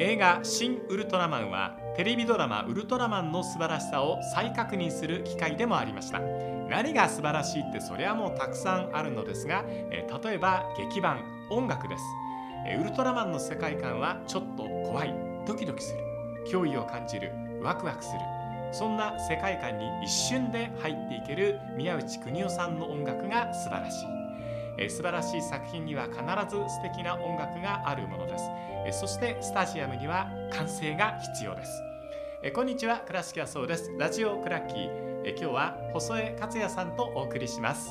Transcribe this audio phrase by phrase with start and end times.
[0.00, 6.20] 映画「新ウルトラマン」はテレビドラマ「ウルトラマン」の素晴らしさを再確認する機会でもありました。
[6.68, 11.18] 何が素晴らしいってそれはもうたくさんあるのですが、え例えば劇版
[11.50, 12.04] 音楽です。
[12.66, 15.14] えウルトラマンの世界観はちょっと怖い
[15.46, 16.00] ドキドキする
[16.46, 18.20] 脅威を感じるワクワクする。
[18.70, 24.17] そんな世界観に一瞬で入っていける宮内邦夫さんの音楽が素晴らしい。
[24.78, 28.44] え素晴らしい作品には必ず素敵な音楽があるものです。
[28.86, 31.82] えそしてスタジアムには歓声が必要です。
[32.42, 32.98] えこんにちは。
[33.06, 33.90] 倉敷はそうです。
[33.98, 34.88] ラジオクラッキー。
[35.24, 37.90] え今日は細江克也さんとお送りします。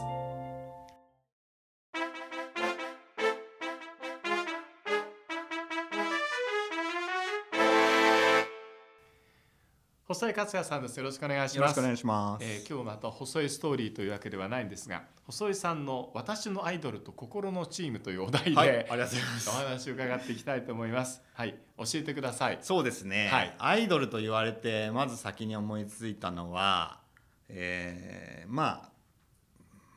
[10.08, 10.96] 細井克也さんです。
[10.96, 11.58] よろしくお願いします。
[11.58, 12.46] よろしくお願いします。
[12.46, 19.50] えー、今日また細いストーリーというわけではないんですが、細井さんの私のアイドルと心のチームというお題で、はい、ありがとうございます。
[19.50, 21.22] お話を伺っていきたいと思います。
[21.34, 22.58] はい、教えてください。
[22.62, 23.28] そうですね。
[23.28, 27.02] はい、アイドルと言われてまず先に思いついたのは、
[27.50, 28.90] えー、まあ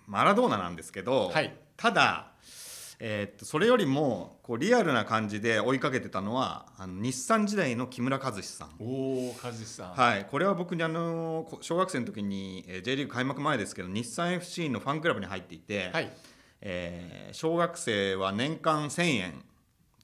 [0.09, 2.30] マラドーナなんですけど、はい、ただ。
[3.03, 8.69] えー、っとそれよりもこうリアルな感じで追いかけてたのはあの日産時代の木村和志さん。
[8.79, 8.85] お
[9.31, 9.93] お和志さん。
[9.95, 10.27] はい。
[10.31, 16.11] これは僕にあの小学生の時に、えー、J リーグ開幕前ですけど日産 FC のファンクラブに入っていて、はい。
[16.61, 19.45] えー、小学生は年間1000円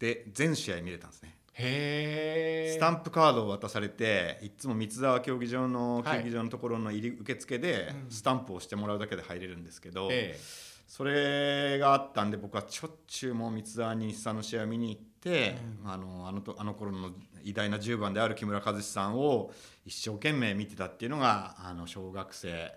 [0.00, 1.34] で全試合見れたんですね。
[1.52, 17.10] へスタンプカードを渡されていつも三沢競技場の競技場のところの入り受付でスタンプをしてもらうだけで入れるんですけど、えーそれがあったんで僕はしょっちゅうもう三沢に日産の試合見に行って、うん、あのあのとあの頃の
[17.44, 19.52] 偉大な10番である木村和志さんを
[19.84, 22.72] 一生懸命見てたっていうのがあの小学生、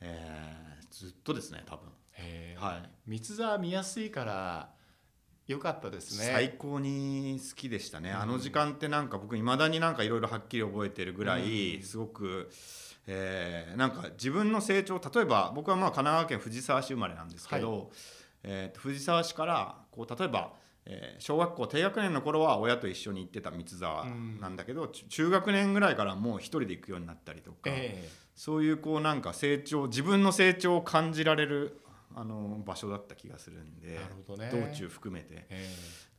[0.00, 1.90] えー、ずっとですね多分。
[2.56, 4.70] はい、三沢見やすいから
[5.46, 6.30] 良かったですね。
[6.32, 12.50] 最高に好きでしたね、うん、あの時間ってなんか僕いまだになんかいろいろはっきり覚えてるぐらい、すごく。
[13.12, 17.86] えー、なんか自分の成長例えば僕はまあ神奈川県藤沢市生まれなんですけど、はい、
[18.44, 20.52] えー、藤沢市からこう例えば、
[20.86, 24.06] えー、小学校低学年の頃は親と一緒に行ってた三沢
[24.40, 31.80] なんだけど、うん、中学年ぐらいからもう一人で行くようになったりとか、えー、そういうこうなんか成長自分の成長を感じられる
[32.14, 33.98] あの場所だった気がするんで、ね、
[34.28, 35.68] 道中含めて、え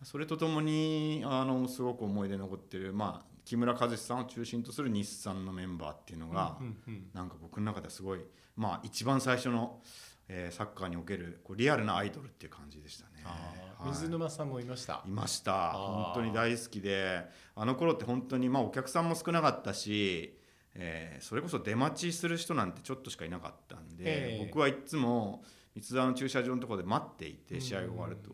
[0.04, 8.20] ー、それとともにあのすごく思い出残ってる、まあ、木村和志さんを中心とする日産のメンバーっていうのが、うんうんうん、なんか僕の中ではすごい、
[8.56, 9.82] まあ、一番最初の、
[10.28, 13.24] えー、サッカーにおけるこうリアルなアイドルっていう感じでしたね。
[13.24, 15.04] はい、水沼さんもいました。
[15.06, 15.72] いました。
[15.72, 17.26] 本当に大好きで
[17.56, 20.38] あの頃って本当にまあお客さんも少なかったし、
[20.76, 25.44] えー、それこそ出待ちする人なんてちょっとしかいなかったんで、えー、僕はいつも
[25.76, 28.32] 三ツ沢の駐車場のところで待っていて試合が終わると。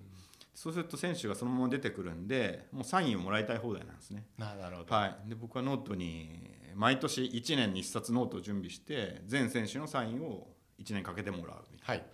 [0.58, 4.26] そうすると選手がそのまま出てくるんでもうサインをもらいたい放題なんですね。
[4.40, 10.48] なるほど、はい、で僕はノートに毎年1年に1冊ノートを準備して全選手のサインを
[10.80, 12.10] 1年かけてもらうみたいな、は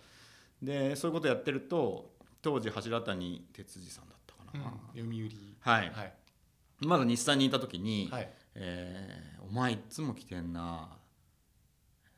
[0.82, 2.10] い、でそういうことやってると
[2.42, 5.30] 当時柱谷哲司さんだったかな、うん、読売。
[5.60, 6.12] はい、はい、
[6.80, 10.98] まだ日産にいた時に、はい、えー、お前いつも来てんな。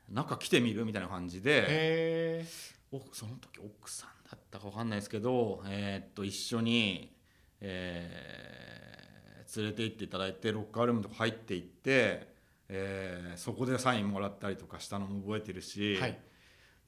[0.09, 2.45] 中来てみるみたいな感じで
[2.91, 7.15] おその時奥さんだったか分かんないですけど、えー、っと一緒に、
[7.61, 12.27] えー、連れて行っていただいてロッカールームとか入っていって、
[12.67, 16.19] えー、そこでサインもらったりとかしたのも覚えてるし、はい、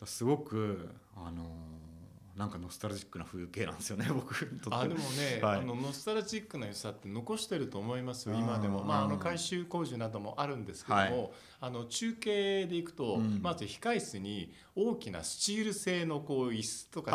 [0.05, 1.45] すごくあの
[2.39, 4.33] なんかノスタルジックな風景なんですよね 僕
[4.71, 8.81] あでもね、はい、あのノスタルジックな良さって残してると思いますよ今でも。
[8.85, 17.11] まああの改修工事などもあるんですけども、はい、あの中継でいくと、うん、まず控室に大きなスチール製のこう椅子とか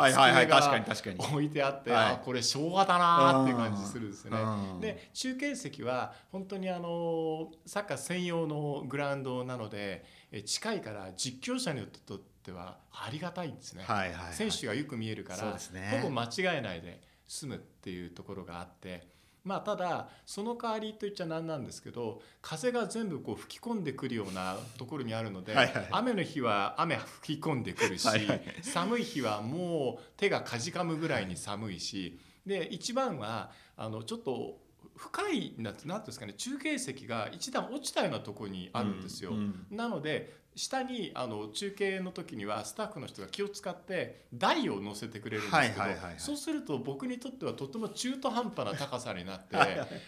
[0.93, 4.79] 机が置いてあって、はい、あこれ昭和だなっていう感じするんですよね。
[4.79, 10.05] で中継席は本当にあのサッカー専用のグラウンドなので
[10.45, 19.07] 近いから実況者によってとってはありがたいんですね、はいはいはい、選手がよく見えるから、ね、ほぼ間違えないで済むっていうところがあって
[19.43, 34.57] まあただその代わりと言っちゃなんなんですけど風が全部こう吹き込んでくるようなところにあるので、はいはい、雨の日は雨吹き込んでくるし、はいはい、寒い日はもう手がかじかむぐらいに寒いしで一番はあのちょっと
[34.95, 39.31] 深いなんてうんですかね中継席が一段落ちたようなところにあるんですよ。
[39.31, 45.85] うんうん、なので下にあの中継の時にはスタッフの人が気を使って台を乗せてくれるんですけど、
[46.17, 49.57] そうすると僕にとってはとても中途半端な高さになって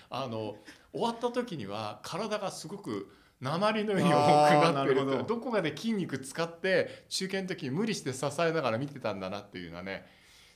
[0.10, 0.56] あの
[0.94, 3.12] 終わった時には体がすごく
[3.42, 5.24] 鉛のように重くなってるど。
[5.24, 10.06] どこかで筋肉使って中継の時に無理して支えながら見てたんだなっていうのはね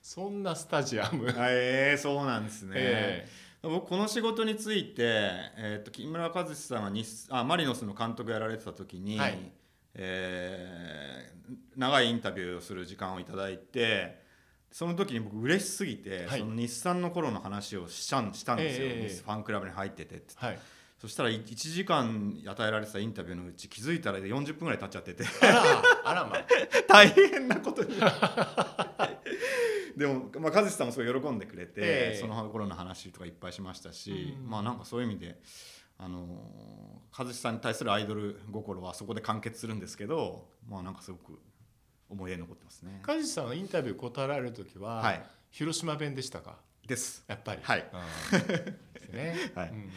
[0.02, 1.28] そんなスタジアム。
[1.38, 4.96] えー、そうなんですね、えー僕この仕事について、
[5.56, 9.38] えーと、木村和志さんが日あマリノスの監督やられてた時に、はい、
[9.96, 14.22] えー、長いインタビューをする時間をいただいて
[14.72, 20.34] その時に僕嬉しすぎて、はい、その日産の頃の話をしたんしたんですよ、えー、ファンクラブに入っててって。
[20.38, 20.60] はい。
[21.02, 25.24] そしたら1時間与えられてたインタビューのうち気づいたら40分ぐらい経っちゃってて。
[26.04, 26.38] あらま
[26.88, 28.00] 大変なことに。
[29.98, 35.40] でも、まあ、和志さんもすごい喜んでくれて、えー、その頃の話とかいっぱいしましたし、まあなんかそういう意味で
[35.98, 36.71] あの
[37.18, 41.40] 和志さんに対するアイドル心はそこで完結するんですけどまあなんかすごく
[42.10, 43.02] 思い出に残ってますね。
[43.08, 46.58] 和志さんはインタビュー答えられる時は、はい、広島弁でしたか？
[46.86, 47.24] です。
[47.28, 47.62] やっぱり。
[47.64, 47.86] はい。
[48.94, 49.94] ですね、はい、うん、で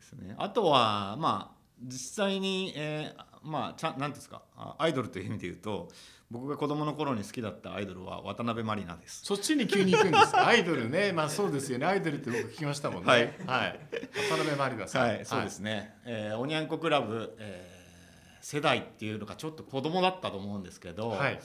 [0.00, 0.34] すね。
[0.38, 4.42] あとはまあ実際に、えー、まあちゃんなんですか
[4.78, 5.88] アイドルという意味で言うと
[6.30, 9.24] 僕が子供の頃に好きだったアイドルは渡辺満里奈です。
[9.24, 11.12] そっちに急に行くんです アイドルね。
[11.12, 11.86] まあそうですよね。
[11.86, 13.08] アイドルって僕聞きましたもんね。
[13.08, 13.80] はい、はい、
[14.28, 15.08] 渡辺満里奈さん。
[15.08, 21.40] はいそうですね、はい、えー、おにゃんこクラブ、えー、世代っていうのがちょっと子供だったと思うんですけど、はい。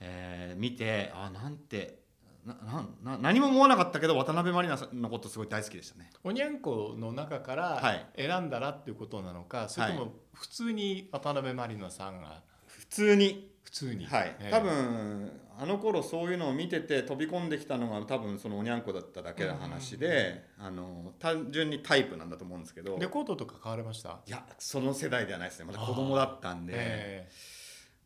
[0.00, 2.01] えー、見てあなんて
[2.44, 2.56] な
[3.04, 6.10] な何も思わなかったけど渡辺満里奈さんのことすごい大好きでしたね。
[6.24, 12.42] おにゃんこの中から選んだらっていうことなのか、はい、それとも普通に渡辺満里奈さんが？
[12.66, 13.52] 普通に。
[13.62, 14.06] 普通に。
[14.06, 22.98] はい、えー、多分あの頃そういうのを見てて飛び込んできたのが多分そのおにゃんこだっただけの話で、あの単純にタイプなんだと思うんですけど。
[22.98, 24.18] レコードとか買われました？
[24.26, 25.66] いやその世代ではないですね。
[25.66, 27.61] まだ子供だったんで、えー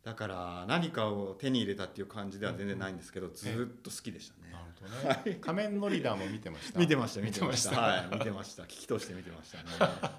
[0.07, 4.53] だから何かを手に入れたっていう感じでは全然ないんですけど、ずっと好きでしたね。
[4.53, 5.37] なるほどね。
[5.41, 6.79] 仮面のリーダーも見てました。
[6.79, 7.77] 見てました見てました。
[7.77, 8.63] はい見てました。
[8.63, 9.51] 聞き通して見てまし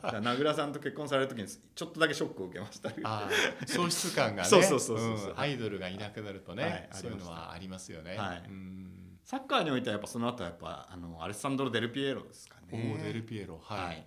[0.03, 0.21] たね。
[0.21, 2.91] 名倉さんと結婚される時にちょっとだけショックを受けました。
[3.03, 3.31] あ
[3.67, 4.49] 喪失感がね。
[4.51, 8.19] そうそうそうそう、アイドルがいなくなるとね、そういうのはありますよね。
[8.19, 8.43] はい。
[9.25, 12.95] サッカーにおいてはやっぱその後はやっぱあのアレッサンドロデルピエロですかね。
[12.95, 14.07] おデルピエロはい。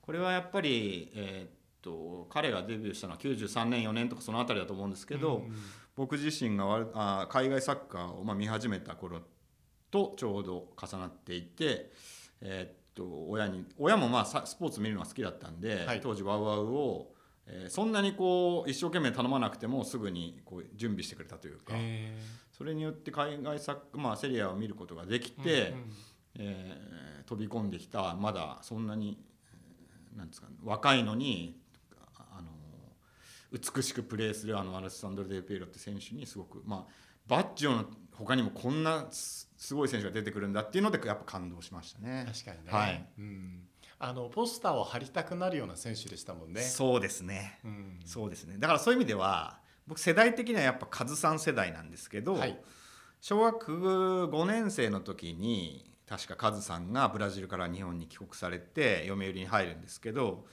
[0.00, 1.57] これはやっぱりえー
[1.88, 5.56] と彼がデビューしたのは93年4年とかその辺りだと思うんですけど、うんうん、
[5.96, 9.20] 僕自身があ海外サッカーをまあ見始めた頃
[9.90, 11.90] とちょうど重なっていて、
[12.42, 17.12] えー、っと親に親もまあスポーツ見るのが好きだったんで、はい、当時ワウワウを、
[17.46, 21.72] えー、そんなにこう一生懸命頼まなくてもすぐにこう準備してくれたというか
[22.52, 25.92] それによって海外サッカー、まあ、セリアを見ることができて、うんうん、
[26.40, 29.18] えー、飛び込んできたまだそんなに
[30.18, 31.56] なんですか、ね、若いのに
[33.52, 36.92] 美しくプレーするあのアレスサンドロ・デ・ペイロって選手にすごくまあ
[37.26, 42.26] バッジョの他にもこんなすごい選手が出てくるんだっていうのでやっぱ感動しましたね。
[42.26, 43.68] 確かにね、はい、うん
[44.00, 46.62] あのポスターを貼りたくなるような選手でしたもんね。
[46.62, 47.58] そうですね。
[47.64, 48.56] うん、そうですね。
[48.58, 52.58] だからそういう意味では僕世代的にはやっぱカズさん世代なんですけど、はい、
[53.20, 60.46] 小学5年生の時に確かカズさんがブラジルから日本に帰国されて読売に入るんですけど。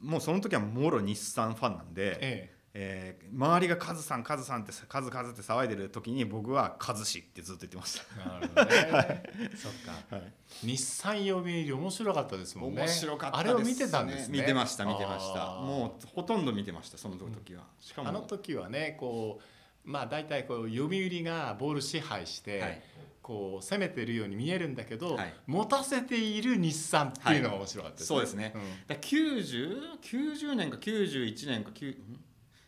[0.00, 2.62] もうその時はもろ日産ファンなんで、ええ。
[2.74, 8.30] えー、周りがカズさんカズさんってカズカズって騒いでる時に僕はカズ氏ってずっと言ってました。
[8.30, 9.22] なるほどね、 はい、
[9.54, 9.72] そっ
[10.08, 12.80] か、はい、日産読売面白かったですもんね。
[12.80, 14.40] 面白かった、ね、あれを見てたんですね。
[14.40, 15.60] 見てました見てました。
[15.60, 19.42] もうほとんど見てましたその時は、しかもあの時はねこ
[19.84, 22.82] うまあ大体こう読売がボール支配して、はい
[23.22, 31.70] こう攻めてるように見えるんだけど、はい、持たせている日産っていうのが面白かったですね、はい、そうですね、うん、だ 90, 90年か91年か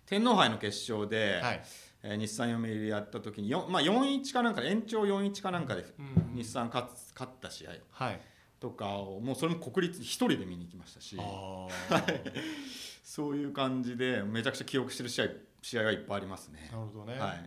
[0.07, 1.63] 天皇杯の決勝で、はい。
[2.07, 5.87] えー、日産読売やった時にまあ、4-1かなんかで延長4-1かなんかで
[6.35, 8.21] 日産勝勝った試合、はい、
[8.61, 11.17] とかをもうそれも国立一人で見に行きましたし。
[13.05, 15.29] そういう感じでめちゃくちゃ記憶してる試合
[15.65, 16.69] 試合がいっぱいありますね。
[16.71, 17.19] なるほどね。
[17.19, 17.45] はい、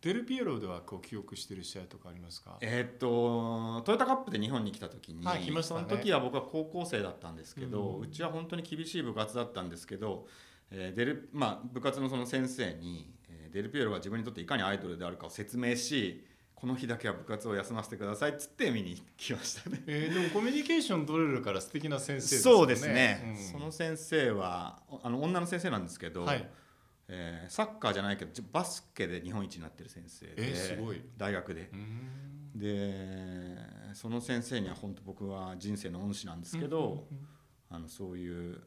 [0.00, 2.56] デルピエロではこう記憶してる試合とかありますか？
[2.60, 10.28] えー、っとトヨタカップで日本に来た時に、はい、ね、その時は僕は高校生だったんですけど、うん、うちは本当に厳しい部活だったんですけど、
[10.70, 16.24] えー、デルまあ部活のその先生に、えー、デルピエロが自分にとっていかにアイドルであるかを説明し。
[16.54, 19.80] この日だけは部活を休ませてくださいっつって見に来ましたね。
[19.86, 22.40] えー、でもコミュニケーション取れるから素敵な先生ですね。
[22.40, 23.22] そうですね。
[23.24, 26.44] うん、その先生はあの女の先生なんですけど、はい、
[27.08, 31.00] えー、サッカーじゃないけどバスケで日本一になってる先生で、えー、すごい。
[31.16, 31.70] 大学で。
[32.54, 33.56] で
[33.94, 37.06] その先生には本当僕は人生の恩師なんですけど、
[37.70, 38.60] あのそういう、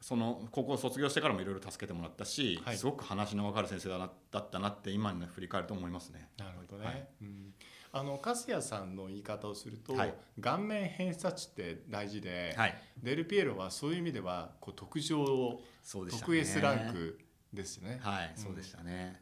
[0.00, 6.28] その高校卒業してからもいろいろ助けてもらったし、はい、すごく話の分かる先生だなだったなって今に振り返ると思いますね。
[6.38, 7.54] なるほどね、はい、うん
[7.92, 17.18] あの粕谷さんの言い方をすると、はい、顔面偏差値って大事で、はい、デルピエロはそういう意味ではこう特上そうで、ね、特 S ランク
[17.52, 17.98] ですね。
[18.02, 19.20] はい、そうでしたね。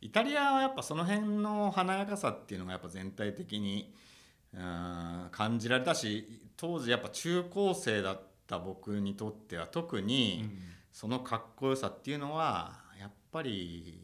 [0.00, 3.94] イタリアはやっぱその辺の華やかさっていうのがやっぱ全体的に
[4.54, 10.50] うん感じられたし当時やっぱ中高生だった僕にとっては特に
[10.92, 14.00] そのかっこよさっていうのはやっぱり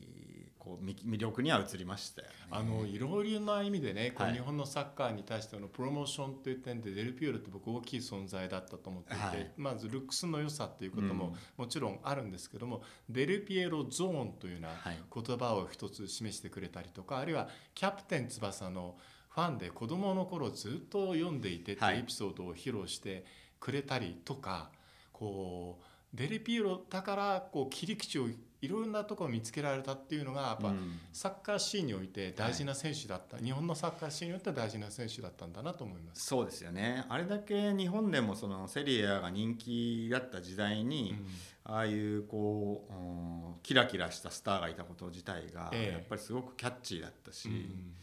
[0.67, 14.71] こう魅力には移りましたあのいろいろな意味でね、こう日本のサッカーに対してのプロモーションという点でデルピオルって僕大きい存在だったと思っていて、はい、まずルックスの良さっていうことももちろんあるんですけども、うん、デルピエロゾーンというような
[15.15, 18.97] 言葉を一つ示してくれたりとか、あるいはキャプテン翼の
[19.29, 21.95] ファンで子供の頃ずっと読んでいてってい。
[21.95, 23.25] うエピソードを披露して
[23.61, 24.71] くれたりとか、
[25.13, 28.29] こうデルピエロだからこう切り口を
[28.63, 30.73] いろんなところを見つけられたっていうのがやっぱ
[31.13, 36.25] サッカーシーンにおいて大事な選手だった、はい、日本のサッカーシーンにおいて大事な選手だったんだなと思います。
[36.27, 37.05] そうですよね。
[37.09, 41.17] あれだけ日本でもそのセリエが人気だった時代に、
[41.67, 42.97] うん、ああいうこう、う
[43.59, 47.95] ん、キラキラしたスターがいたこと自体がやっぱりすごくキャッチーだったし、ええうん、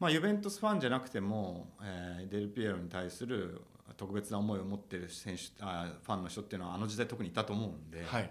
[0.00, 3.62] まあ、ユベントスファンじゃなくても、えー、デルピエロに対する
[3.94, 8.04] 特別な思いを持ってる選手あファンの人っていうのはあの時代特にいたと思うんで。
[8.04, 8.30] はい。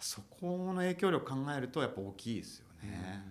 [0.00, 3.24] そこの影響力考えるとやっぱ大きいですよね。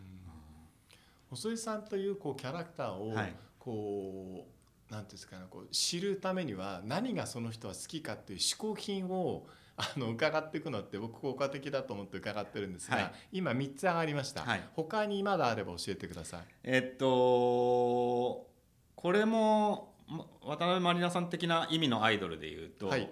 [1.30, 3.14] 細井さんというこうキャラクターを
[3.60, 4.46] こう、はい、
[4.92, 9.46] なんていうんですかねこう知るためには何がその人は好きかっていう嗜好品を
[9.80, 16.46] あの伺っていくのって僕効果的だと思って伺ってるんですが、はい、今3つ上がりました、はい、他にまだあれば教えてください。
[16.64, 18.48] えっと
[18.96, 23.10] これも渡辺満里奈さん的な意味のアイドルでいうと、はい、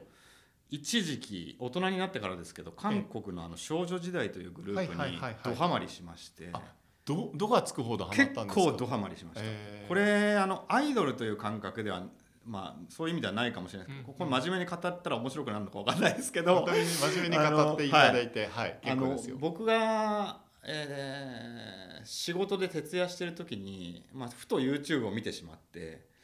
[0.70, 6.52] 一時期大人になってからですけど韓国のあの少女時代というグループにドハマりしまして
[7.06, 8.46] どどがつくほどハマったんですか？
[8.56, 12.04] 結構ドハマりしました、これあのアイドルという感覚では
[12.46, 14.00] まあそういう意味ではないかもしれないです。
[14.00, 19.38] けど、ここ真面目に語ったら面白くなるのか分かんないですけど真面目に語っていただいてはい、結構ですよ。
[19.40, 26.15] 僕が、えー、仕事で徹夜してる時に、まあ、ふと YouTube を見てしまって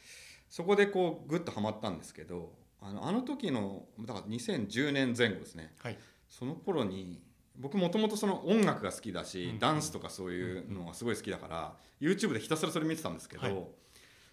[0.51, 5.97] そこでこうグッとはまったんですけどあのあの時のだから2010年前後ですね、はい、
[6.29, 7.23] その頃に
[7.57, 13.65] 僕もともとその音楽が好きだし、うん、ダンスとかそういうのがすごい好きだから、うん、YouTube でひたすらそれ見てたんですけど、はい、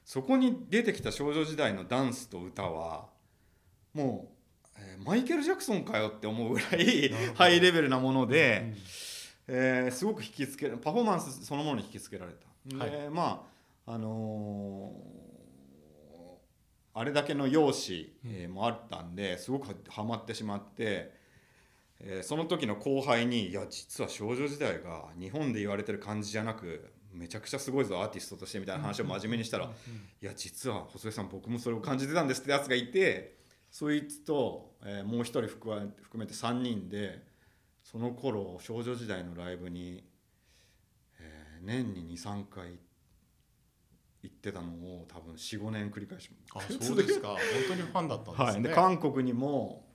[0.04, 3.06] そこに出てきた少女時代のダンスと歌は
[3.94, 4.32] も
[4.74, 8.74] う、えー、マイケル・ジャクソンかよって思うぐらい ハイレベルなもので、
[9.46, 12.86] うん、えー、すごく引きつけパフォーマンスそのものに引きつけられた。
[12.86, 13.46] で、はい、ま
[13.86, 15.27] ああのー
[16.98, 21.12] あれだけの容姿、えー、もあったんですごくハマってしまって、
[22.00, 29.66] えー、その時の後輩に「いや実は少女時代が日本で言われてる感じじゃなくめちゃくちゃすごいぞアーティストとして」みたいな話を真面目にしたら
[30.20, 33.36] 「いや実は細井さん僕もそれを感じてたんです」ってやつがいて
[33.70, 37.22] そいつと、えー、もう一人含めて3人で
[37.84, 40.02] その頃少女時代のライブに、
[41.20, 42.87] えー、年に23回行って。
[44.28, 46.30] 行ってたのを多分45年繰り返し。
[46.54, 47.28] あ そうですか。
[47.28, 49.86] 本当にファンだったんですね、はい、で韓国にも、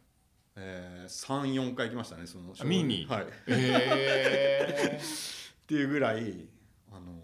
[0.55, 2.53] えー、34回行きましたねその。
[2.65, 3.05] 見に？
[3.05, 3.27] はい。
[3.47, 5.03] えー、
[5.63, 6.47] っていうぐらい
[6.91, 7.21] あの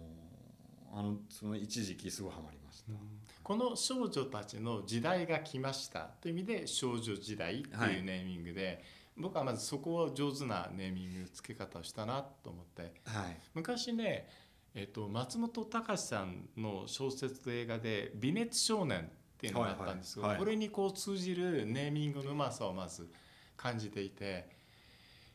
[0.92, 2.98] あのその一時期すごいハマりました、うん、
[3.42, 8.84] この少女たちの時代が来ましたという意味で少女時代っていうネーミングで、はい
[9.20, 14.28] 僕はまずそこを上手なネーミング付け方をしたなと思って、はい、昔ね
[14.74, 19.08] えっと、松本隆さんの小説と映画で「微熱少年」っ
[19.38, 23.10] ていうのがあったんですが、はいはい、これにこう通じるネーミングのうまさをまず
[23.56, 24.60] 感じていて。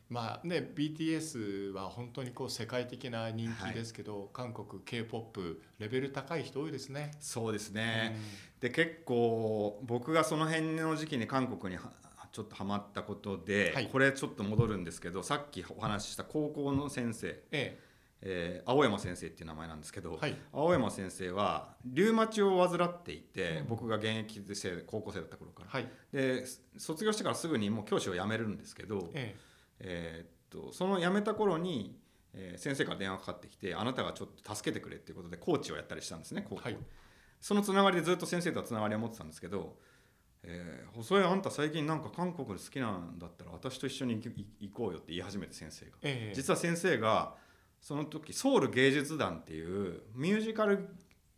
[0.08, 7.10] まあね、BTS は本当にこう世界的な人気ですけど、はい、韓国 k p o p レベル高い人多いですね。
[7.18, 11.80] そうですね、うん、で結構僕がその辺の時期に韓国に
[12.36, 17.80] ちょっとハマったことで、はい、これちょっと戻るんですけどさっきお話しした高校の先生、ええ、
[18.22, 26.44] えー、青山先生っていう名前なんですけど、はい、青山先生はリウマチを患っていて、うん、僕が現役生高校生だった頃から、はい、で
[26.76, 29.56] 卒業してからすぐにもう教師を辞めるんですけど、ええ。
[29.78, 31.98] えー、っとその辞めた頃に、
[32.32, 36.78] えー、先生から電話かかってきてあなたがちょっと助けてくれっていうことでコーチをやったりしたんですね高校、はい、
[37.40, 39.76] そのつながりでずっと先生とはつながりを持ってたんですけど
[40.48, 44.20] えー、細井あんた最近なんか韓国で好きなんだったら私と一緒に
[44.60, 47.34] 行こうよって言い始めて先生が、えー、実は先生が
[47.86, 50.88] その時ソウル芸術団っていうミュージカル、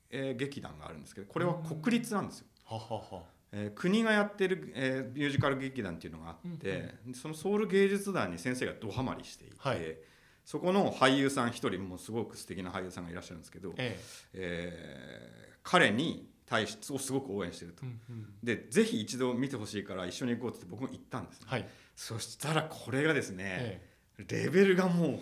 [0.08, 2.46] えー、劇団があるんですけどこれは国立なんですよ。
[2.64, 3.22] ははは。
[3.52, 6.70] えー、国がやってる、えー、ミュージカル劇団っていうのがあって、
[7.04, 9.96] うんうん、そのソウル芸術団に先生がどハマりしていて、はい、
[10.42, 14.30] そこの俳優さん一人もすごく素敵な俳優さんがいらっしゃるんですけど、ええ。
[14.32, 23.82] えー、彼に対してをすごく応援してると、うんうん、でぜひ一度見てほしいから一緒に行こうって僕も行ったんです、ね、はい、そしたらこれがですね、
[24.16, 25.20] ええ、レベルがもう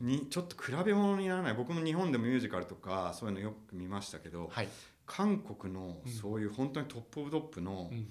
[0.00, 1.54] にちょっと比べ物にならない。
[1.54, 4.68] 僕も日本でもミュージカルとかそういうのよく見ましたけど、はい、
[5.06, 8.08] 韓国のそういう本当にトップオブトップの、うん。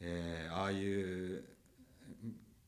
[0.00, 1.44] えーああいう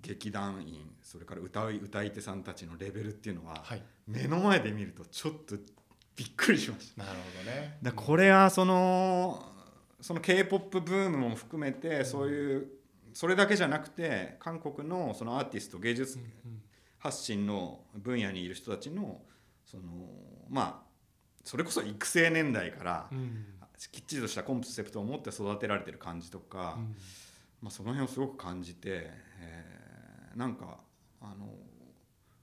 [0.03, 3.83] 劇団員それから歌い歌い手さんたちのレベルっていうのは、はい。
[4.07, 5.57] 目の前で見るとちょっと
[6.17, 7.05] びっくりしました。
[7.05, 7.79] なるほどね。
[7.83, 9.45] だこれはその
[10.01, 12.67] その k p o p ブームも含めてそういう
[13.15, 16.63] それだけじゃなくて韓国のそのアーティスト芸術うん
[17.03, 19.21] 発信の分野にいる人たちの
[19.65, 19.83] その
[20.49, 20.89] まあ
[21.45, 23.11] それこそ育成年代から
[23.91, 26.97] きっちりとしたコンセプトを持って育てられてる感じとか、うん。
[27.63, 29.83] まあ、その辺をすごく感じて、えー
[30.37, 30.79] なんか
[31.21, 31.47] あの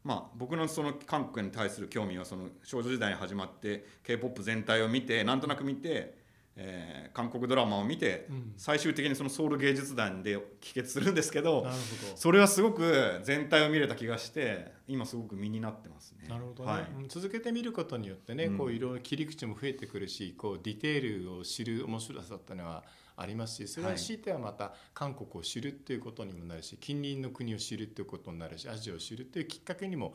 [0.03, 6.18] まあ僕のその韓国に対する興味はその少女時代に始まって k p o p 全体を見てなんとなく見て、
[6.61, 8.53] えー韓国ドラマを見て、うん。
[8.55, 16.27] 最終的にそのソウル芸術団で帰結するんですけどなるほそれはすごく全体を見れた気がして今すごく身になってますね。
[16.27, 16.81] どなるほどね、はい。
[16.99, 18.57] うん続けてみることによってね、うん。
[18.57, 22.83] こういろいろ切り口も増えてくるしこうディテールを知る面白さっていうのは
[23.17, 30.13] ありますしそれははい強いてはまた韓国を知るっていうことにもなるし近隣の国を知るっていうことになるしアジアを知るっていうきっかけにも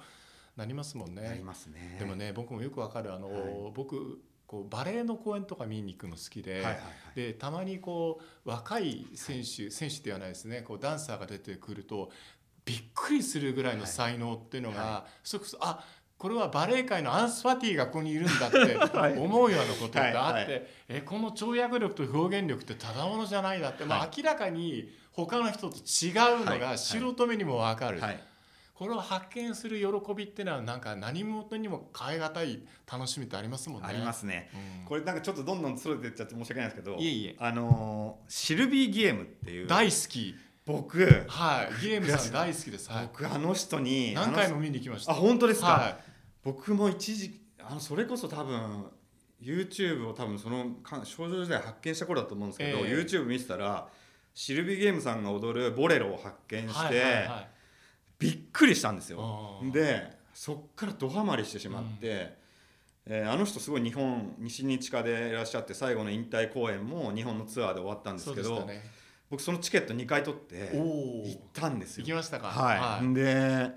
[0.56, 1.22] なりますもんね。
[1.22, 1.96] なりますね。
[1.98, 3.72] でもね僕もよくわかるあの、はい。
[3.74, 6.80] 僕こうバレエの公演とか見に行くの好きで,、はいはいはい。
[7.16, 10.62] でたまにこう若い選手、選手ではないですね。
[10.62, 12.10] こうダンサーが出てくると
[12.64, 15.84] びっくりするぐらいの才能っていうのが、はそれこそあ
[16.16, 18.58] これはバレエ界のアンス・ファティがここにいるんだって
[18.96, 19.18] はい。
[19.18, 20.66] 思うようなことがあって、はいはい。
[20.88, 24.10] えこの跳躍力と表現力ってただものじゃないなって、まあ、はい。
[24.16, 26.60] 明らかに他の人と違うのがはい。
[26.60, 26.78] はい。
[26.78, 28.00] 素人目にも分かる。
[28.00, 28.22] はい
[28.74, 33.88] これを発見する喜びっていうのはなんか何事にも変え難い楽しみってありますもんね。
[33.88, 34.50] ありますね。
[34.80, 40.34] うんこれなんかちょっとどんどんそれてっちゃって申し訳ないんですけどいえいえあのーシルビー・ゲームっていう大好き。
[40.66, 41.86] 僕はい。
[41.86, 42.90] ゲームさん大好きです。
[42.90, 43.06] はい。
[43.12, 45.12] 僕あの人に何回も見に行きました。
[45.12, 45.98] あ本当ですか、は
[46.42, 48.86] 僕も一時あのそれこそ多分
[49.40, 53.88] YouTube を多分そのか少女時代発見した頃だと思うんですけど、ええ YouTube 見てたら
[54.34, 56.68] シルビー・ゲームさんが踊る「ボレロ」を発見い。
[56.68, 57.53] して、はいはいはい。
[58.18, 59.60] びっくりしたんですよ。
[59.72, 62.36] でそっからドハマりしてしまって、
[63.06, 68.82] えーあの人すごい日本西日課でいらっしゃって最後の引退公演も日本のツアーで終わったんですけどね。
[69.30, 70.70] 僕そのチケット2回取って。
[70.74, 72.16] 行ったんですよ行き。
[72.16, 72.48] ましたか？
[72.48, 73.70] はいで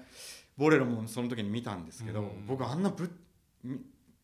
[0.56, 3.12] ボレロもその時に見たんですけど、うん僕あんなぶ
[3.64, 3.80] み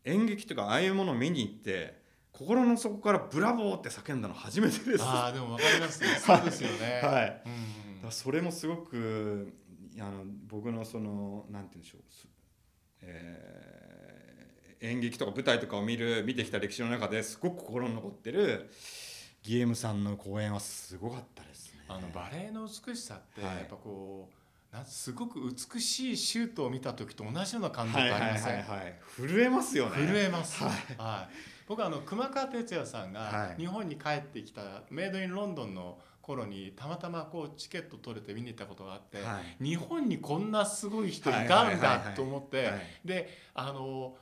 [0.06, 5.04] 演劇とかああいうものを見に行って心の底から「ブラボー!」って叫んだの初めてです。
[5.04, 6.08] ああでもわかりますね。
[6.20, 7.02] そうですよね。
[7.04, 9.54] はい、だかうんらそれもすごく
[10.00, 12.28] あの僕のそのなんて言うんでしょう、す
[13.02, 14.24] えー
[14.84, 18.70] 演劇とか舞台とかを見る見てきた歴史の中ですごく心に残ってる
[19.42, 21.86] ゲームさんの公演はすごかったですね。
[21.88, 24.36] あのバレエの美しさってはいやっぱこう。
[24.76, 29.96] なんすごく美しいシュートを見た時と同じような感動はいはいはいがありません、はい震えますよね。
[29.98, 31.36] 震えます、ははい
[31.68, 39.64] 僕はあの熊川哲也さんはいが日本に帰ってきたメイドインロンドンの頃にたまたまこうチケット取れて見に行ったことがあって、はい。
[39.64, 44.16] 日本にこんなすごい人いはいたんだと思ってはいであの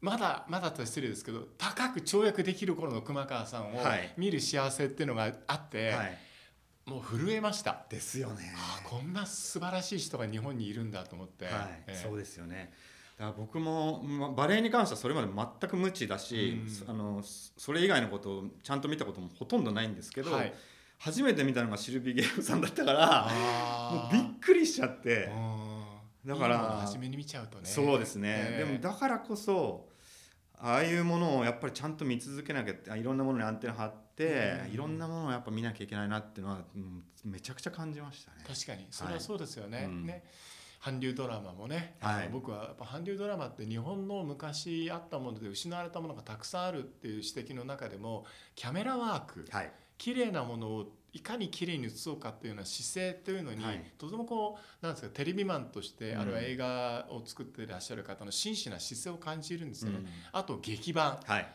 [0.00, 4.14] まだまだと失礼ですけど高く跳躍できる頃の熊川さんをはい。
[4.16, 6.18] 見る幸せっていうのがあって、はい、
[6.86, 7.84] もう震えました。
[7.90, 8.54] ですよね。
[8.56, 11.94] ああこんな素晴らしい人が日本にいるんだと思って、はい、ええ。
[12.02, 12.72] そうですよね。
[13.18, 16.90] だから僕もまバレエに関してはそれまで全く無知だし、うん。
[16.90, 20.54] あのそそれ以外のことをちゃんと見たこともほとんどないんですけど、はい
[21.04, 25.62] 初めて見たのがシルビー・ゲームさんだったからもあうびっくりしちゃって、うん
[26.24, 27.64] だから初めに見ちゃうとね。
[27.64, 29.88] そうですね、ええでもだからこそ
[30.56, 34.72] ああいうものをやっぱりちゃんと見続けなきゃいろんなものにアンテナ張って、うん。
[34.74, 38.44] いろんなものをやっぱ見なきゃいけないなっていうのは、うんめちゃくちゃ感じましたね。
[38.46, 38.86] 確かに。
[38.90, 40.06] それはそうですよね,、うん。
[40.06, 40.22] ね。
[40.80, 42.28] 韓流ドラマもね、はい。
[42.32, 49.46] 僕はやっぱ韓流ドラマって日本の昔あったもので失われたものがたくさんあるっていう指摘の中でもキャメラワーク。
[49.50, 53.84] はい、綺麗なものをいかに綺麗に映そうかっていうような姿勢というのに、はい。
[53.96, 56.20] とてもこうなんですかテレビマンとして、うん。
[56.20, 59.98] あるいは映画を作っていらっしゃる方の真摯な姿勢を感じるんですよね。
[59.98, 60.06] うん。
[60.32, 61.20] あと劇版。
[61.24, 61.46] はい、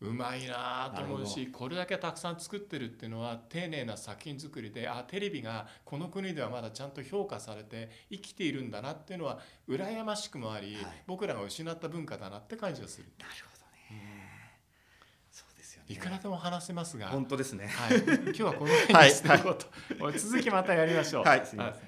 [0.00, 10.84] うまいなと思うなしこれだけたくさん作ってるっていうのは丁寧な作品作りであテレビがこの国ではまだちゃんと評価されて生きているんだなっていうのは羨ましくもあり、はい。
[11.06, 13.06] 僕らが失った文化だなって感じがする。
[13.20, 14.15] なるほどね。
[15.88, 17.68] いくらでも話せますが、本当ですね。
[17.68, 19.66] はい、今日はこの辺にしていこうと、
[20.02, 21.24] もう続きまたやりましょう。
[21.24, 21.42] はい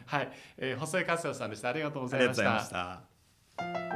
[0.06, 1.68] はい、えー細井和也さんでした。
[1.68, 2.70] ありがとうございまし。
[2.70, 3.87] た。